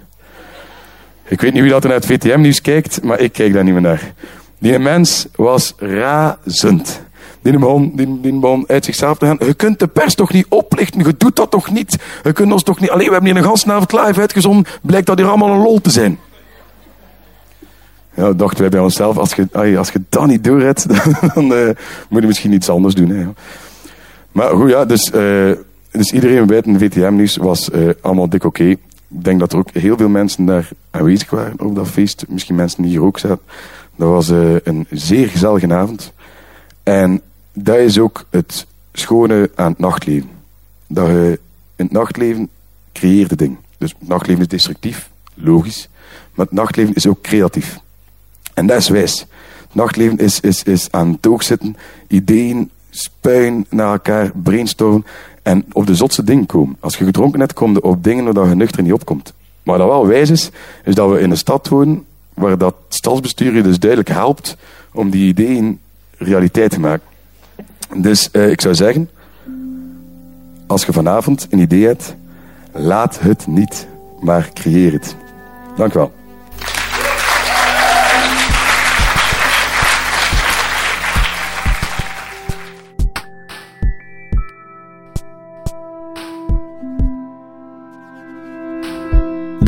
Ik 1.27 1.41
weet 1.41 1.53
niet 1.53 1.61
wie 1.61 1.71
dat 1.71 1.83
er 1.83 1.89
naar 1.89 1.97
het 1.97 2.05
VTM-nieuws 2.05 2.61
kijkt, 2.61 3.03
maar 3.03 3.19
ik 3.19 3.31
kijk 3.31 3.53
daar 3.53 3.63
niet 3.63 3.73
meer 3.73 3.81
naar. 3.81 4.13
Die 4.59 4.79
mens 4.79 5.27
was 5.35 5.73
razend. 5.77 7.01
Die 7.41 7.57
begon, 7.57 7.91
die, 7.95 8.39
begon 8.39 8.63
uit 8.67 8.85
zichzelf 8.85 9.17
te 9.17 9.25
gaan. 9.25 9.37
Je 9.39 9.53
kunt 9.53 9.79
de 9.79 9.87
pers 9.87 10.15
toch 10.15 10.33
niet 10.33 10.45
oplichten? 10.49 11.05
Je 11.05 11.17
doet 11.17 11.35
dat 11.35 11.51
toch 11.51 11.71
niet? 11.71 11.97
Je 12.23 12.33
kunt 12.33 12.51
ons 12.51 12.63
toch 12.63 12.79
niet... 12.79 12.89
Allee, 12.89 13.05
we 13.05 13.11
hebben 13.11 13.29
hier 13.29 13.39
een 13.39 13.47
ganse 13.47 13.71
avond 13.71 13.91
live 13.91 14.19
uitgezonden. 14.19 14.65
Blijkt 14.81 15.07
dat 15.07 15.17
hier 15.17 15.27
allemaal 15.27 15.49
een 15.49 15.61
lol 15.61 15.81
te 15.81 15.89
zijn. 15.89 16.19
Ja, 18.13 18.33
dachten 18.33 18.59
wij 18.59 18.69
bij 18.69 18.79
onszelf, 18.79 19.17
als 19.17 19.33
je, 19.33 19.77
als 19.77 19.89
je 19.91 20.01
dat 20.09 20.27
niet 20.27 20.43
doorredt, 20.43 20.85
dan 21.33 21.53
eh, 21.53 21.69
moet 22.09 22.21
je 22.21 22.27
misschien 22.27 22.53
iets 22.53 22.69
anders 22.69 22.95
doen. 22.95 23.09
Hè. 23.09 23.27
Maar 24.31 24.49
goed, 24.49 24.69
ja, 24.69 24.85
dus, 24.85 25.11
eh, 25.11 25.51
dus 25.91 26.11
iedereen 26.11 26.45
buiten 26.45 26.79
VTM-nieuws 26.79 27.37
was 27.37 27.69
eh, 27.69 27.89
allemaal 28.01 28.29
dik 28.29 28.43
oké. 28.43 28.63
Ik 28.63 28.79
denk 29.07 29.39
dat 29.39 29.53
er 29.53 29.59
ook 29.59 29.69
heel 29.71 29.97
veel 29.97 30.09
mensen 30.09 30.45
daar 30.45 30.69
aanwezig 30.91 31.29
waren 31.29 31.59
op 31.59 31.75
dat 31.75 31.87
feest. 31.87 32.25
Misschien 32.27 32.55
mensen 32.55 32.81
die 32.81 32.91
hier 32.91 33.03
ook 33.03 33.19
zaten. 33.19 33.39
Dat 33.95 34.09
was 34.09 34.27
een 34.63 34.87
zeer 34.89 35.27
gezellige 35.27 35.73
avond. 35.73 36.13
En 36.83 37.21
dat 37.53 37.77
is 37.77 37.99
ook 37.99 38.25
het 38.29 38.67
schone 38.93 39.51
aan 39.55 39.71
het 39.71 39.79
nachtleven. 39.79 40.29
Dat 40.87 41.07
je 41.07 41.39
in 41.75 41.85
het 41.85 41.93
nachtleven 41.93 42.49
creëerde 42.93 43.35
ding. 43.35 43.57
Dus 43.77 43.95
het 43.99 44.07
nachtleven 44.07 44.41
is 44.41 44.47
destructief, 44.47 45.09
logisch. 45.33 45.89
Maar 46.33 46.45
het 46.45 46.55
nachtleven 46.55 46.93
is 46.93 47.07
ook 47.07 47.21
creatief. 47.21 47.79
En 48.53 48.67
dat 48.67 48.77
is 48.77 48.89
wijs. 48.89 49.25
Nachtleven 49.71 50.17
is, 50.17 50.39
is, 50.39 50.63
is 50.63 50.87
aan 50.91 51.19
het 51.21 51.43
zitten, 51.43 51.77
ideeën 52.07 52.69
spuien 52.89 53.65
naar 53.69 53.91
elkaar, 53.91 54.31
brainstormen 54.43 55.05
en 55.43 55.65
op 55.71 55.85
de 55.85 55.95
zotste 55.95 56.23
dingen 56.23 56.45
komen. 56.45 56.77
Als 56.79 56.97
je 56.97 57.05
gedronken 57.05 57.39
hebt, 57.39 57.53
kom 57.53 57.73
je 57.73 57.83
op 57.83 58.03
dingen 58.03 58.33
waar 58.33 58.49
je 58.49 58.55
nuchter 58.55 58.83
niet 58.83 58.93
opkomt. 58.93 59.33
Maar 59.63 59.77
dat 59.77 59.87
wel 59.87 60.07
wijs 60.07 60.29
is, 60.29 60.49
is 60.83 60.95
dat 60.95 61.09
we 61.09 61.19
in 61.19 61.31
een 61.31 61.37
stad 61.37 61.67
wonen 61.67 62.05
waar 62.33 62.57
dat 62.57 62.75
stadsbestuur 62.89 63.55
je 63.55 63.63
dus 63.63 63.79
duidelijk 63.79 64.09
helpt 64.09 64.57
om 64.93 65.09
die 65.09 65.27
ideeën 65.27 65.79
realiteit 66.17 66.71
te 66.71 66.79
maken. 66.79 67.07
Dus 67.95 68.31
eh, 68.31 68.49
ik 68.49 68.61
zou 68.61 68.75
zeggen, 68.75 69.09
als 70.67 70.85
je 70.85 70.93
vanavond 70.93 71.47
een 71.49 71.59
idee 71.59 71.85
hebt, 71.85 72.15
laat 72.71 73.19
het 73.19 73.47
niet, 73.47 73.87
maar 74.19 74.49
creëer 74.53 74.91
het. 74.91 75.15
Dank 75.75 75.93
u 75.93 75.97
wel. 75.97 76.18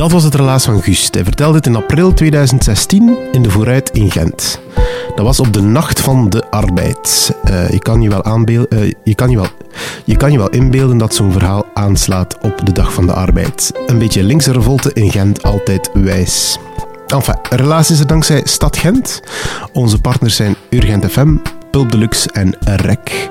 Dat 0.01 0.11
was 0.11 0.23
het 0.23 0.35
relaas 0.35 0.63
van 0.63 0.81
Gust. 0.81 1.13
Hij 1.13 1.23
vertelde 1.23 1.57
het 1.57 1.65
in 1.65 1.75
april 1.75 2.13
2016 2.13 3.17
in 3.31 3.41
de 3.41 3.49
Vooruit 3.49 3.89
in 3.89 4.11
Gent. 4.11 4.59
Dat 5.15 5.25
was 5.25 5.39
op 5.39 5.53
de 5.53 5.61
Nacht 5.61 5.99
van 5.99 6.29
de 6.29 6.49
Arbeid. 6.49 7.35
Eh, 7.43 7.69
je, 7.69 7.79
kan 7.79 8.01
je, 8.01 8.09
wel 8.09 8.23
eh, 8.23 8.91
je, 9.03 9.15
kan 9.15 9.35
wel, 9.35 9.47
je 10.05 10.17
kan 10.17 10.31
je 10.31 10.37
wel 10.37 10.49
inbeelden 10.49 10.97
dat 10.97 11.15
zo'n 11.15 11.31
verhaal 11.31 11.65
aanslaat 11.73 12.37
op 12.41 12.65
de 12.65 12.71
Dag 12.71 12.93
van 12.93 13.05
de 13.05 13.13
Arbeid. 13.13 13.71
Een 13.87 13.97
beetje 13.97 14.23
linkse 14.23 14.51
revolte 14.51 14.93
in 14.93 15.11
Gent, 15.11 15.43
altijd 15.43 15.89
wijs. 15.93 16.57
Enfin, 17.07 17.37
relaas 17.49 17.91
is 17.91 17.99
er 17.99 18.07
dankzij 18.07 18.41
Stad 18.43 18.77
Gent. 18.77 19.21
Onze 19.73 20.01
partners 20.01 20.35
zijn 20.35 20.55
Urgent 20.69 21.05
FM, 21.05 21.35
Pulp 21.71 21.91
Deluxe 21.91 22.31
en 22.31 22.55
REC. 22.59 23.29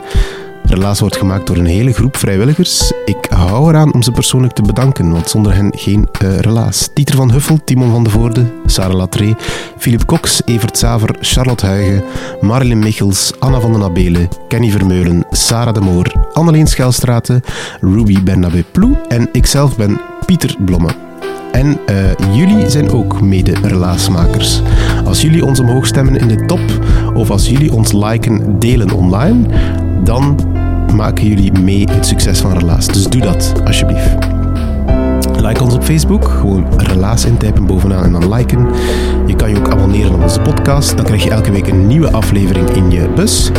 Relaas 0.71 1.01
wordt 1.01 1.17
gemaakt 1.17 1.47
door 1.47 1.57
een 1.57 1.67
hele 1.67 1.93
groep 1.93 2.17
vrijwilligers. 2.17 2.93
Ik 3.05 3.27
hou 3.29 3.69
eraan 3.69 3.93
om 3.93 4.03
ze 4.03 4.13
persoonlijk 4.13 4.53
te 4.53 4.63
bedanken, 4.63 5.11
want 5.13 5.31
zonder 5.31 5.55
hen 5.55 5.73
geen 5.77 6.09
eh, 6.13 6.39
relaas. 6.39 6.89
Dieter 6.95 7.17
van 7.17 7.31
Huffel, 7.31 7.59
Timon 7.65 7.91
van 7.91 8.05
de 8.05 8.11
Voorde, 8.11 8.45
Sarah 8.67 8.97
Latree, 8.97 9.35
Philip 9.79 10.05
Cox, 10.05 10.43
Evert 10.45 10.79
Saver, 10.79 11.17
Charlotte 11.21 11.67
Huigen, 11.67 12.05
Marilyn 12.41 12.79
Michels, 12.79 13.33
Anna 13.39 13.61
van 13.61 13.73
den 13.73 13.83
Abelen, 13.83 14.29
Kenny 14.49 14.71
Vermeulen, 14.71 15.25
Sarah 15.31 15.75
de 15.75 15.81
Moor, 15.81 16.13
Anneleen 16.33 16.67
Schelstraten, 16.67 17.43
Ruby 17.81 18.23
Bernabé 18.23 18.65
Ploe 18.73 19.01
en 19.09 19.29
ikzelf 19.33 19.77
ben 19.77 20.01
Pieter 20.27 20.57
Blomme. 20.65 20.89
En 21.53 21.79
eh, 21.87 21.97
jullie 22.33 22.71
zijn 22.71 22.91
ook 22.91 23.21
mede-relaasmakers. 23.21 24.63
Als 25.11 25.23
jullie 25.23 25.45
ons 25.45 25.61
omhoog 25.61 25.87
stemmen 25.87 26.17
in 26.17 26.29
de 26.29 26.45
top, 26.47 26.61
of 27.15 27.31
als 27.31 27.49
jullie 27.49 27.73
ons 27.73 27.93
liken, 27.93 28.59
delen 28.59 28.93
online, 28.93 29.47
dan 30.05 30.39
maken 30.95 31.27
jullie 31.27 31.53
mee 31.61 31.89
het 31.91 32.07
succes 32.07 32.41
van 32.41 32.59
Relaas. 32.59 32.87
Dus 32.87 33.07
doe 33.07 33.21
dat, 33.21 33.53
alsjeblieft. 33.65 34.17
Like 35.37 35.63
ons 35.63 35.75
op 35.75 35.85
Facebook, 35.85 36.29
gewoon 36.29 36.67
Relaas 36.77 37.25
intypen 37.25 37.67
bovenaan 37.67 38.05
en 38.05 38.13
dan 38.13 38.35
liken. 38.35 38.69
Je 39.27 39.37
kan 39.37 39.51
je 39.51 39.57
ook 39.57 39.69
abonneren 39.69 40.15
op 40.15 40.23
onze 40.23 40.41
podcast, 40.41 40.97
dan 40.97 41.05
krijg 41.05 41.25
je 41.25 41.31
elke 41.31 41.51
week 41.51 41.67
een 41.67 41.87
nieuwe 41.87 42.13
aflevering 42.13 42.71
in 42.71 42.91
je 42.91 43.09
bus. 43.15 43.51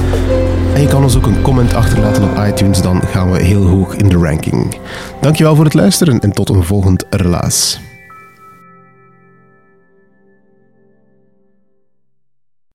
En 0.74 0.82
je 0.82 0.88
kan 0.88 1.04
ons 1.04 1.18
ook 1.18 1.26
een 1.26 1.42
comment 1.42 1.74
achterlaten 1.74 2.24
op 2.24 2.46
iTunes, 2.48 2.82
dan 2.82 3.02
gaan 3.02 3.32
we 3.32 3.42
heel 3.42 3.66
hoog 3.66 3.96
in 3.96 4.08
de 4.08 4.18
ranking. 4.18 4.78
Dankjewel 5.22 5.56
voor 5.56 5.66
het 5.66 5.74
luisteren 5.74 6.20
en 6.20 6.32
tot 6.32 6.50
een 6.50 6.64
volgend 6.64 7.06
Relaas. 7.10 7.80